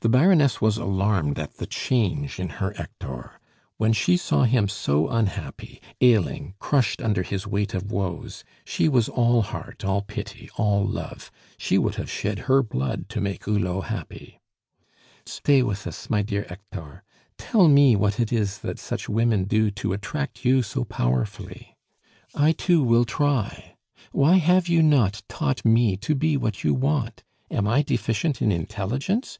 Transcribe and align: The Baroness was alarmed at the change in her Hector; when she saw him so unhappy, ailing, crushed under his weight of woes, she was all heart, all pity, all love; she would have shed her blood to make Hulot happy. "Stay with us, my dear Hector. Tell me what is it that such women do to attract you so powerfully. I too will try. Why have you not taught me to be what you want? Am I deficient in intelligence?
The 0.00 0.10
Baroness 0.10 0.60
was 0.60 0.76
alarmed 0.76 1.38
at 1.38 1.54
the 1.56 1.66
change 1.66 2.38
in 2.38 2.50
her 2.60 2.72
Hector; 2.74 3.40
when 3.78 3.94
she 3.94 4.18
saw 4.18 4.44
him 4.44 4.68
so 4.68 5.08
unhappy, 5.08 5.80
ailing, 6.02 6.54
crushed 6.58 7.00
under 7.00 7.22
his 7.22 7.46
weight 7.46 7.72
of 7.72 7.90
woes, 7.90 8.44
she 8.66 8.90
was 8.90 9.08
all 9.08 9.40
heart, 9.40 9.86
all 9.86 10.02
pity, 10.02 10.50
all 10.58 10.84
love; 10.86 11.30
she 11.56 11.78
would 11.78 11.94
have 11.94 12.10
shed 12.10 12.40
her 12.40 12.62
blood 12.62 13.08
to 13.08 13.20
make 13.22 13.42
Hulot 13.46 13.84
happy. 13.84 14.38
"Stay 15.24 15.62
with 15.62 15.86
us, 15.86 16.10
my 16.10 16.20
dear 16.20 16.44
Hector. 16.46 17.02
Tell 17.38 17.66
me 17.66 17.96
what 17.96 18.20
is 18.30 18.58
it 18.58 18.62
that 18.62 18.78
such 18.78 19.08
women 19.08 19.44
do 19.44 19.70
to 19.72 19.94
attract 19.94 20.44
you 20.44 20.62
so 20.62 20.84
powerfully. 20.84 21.74
I 22.34 22.52
too 22.52 22.84
will 22.84 23.06
try. 23.06 23.76
Why 24.12 24.36
have 24.36 24.68
you 24.68 24.82
not 24.82 25.22
taught 25.26 25.64
me 25.64 25.96
to 25.96 26.14
be 26.14 26.36
what 26.36 26.62
you 26.62 26.74
want? 26.74 27.24
Am 27.50 27.66
I 27.66 27.80
deficient 27.80 28.42
in 28.42 28.52
intelligence? 28.52 29.38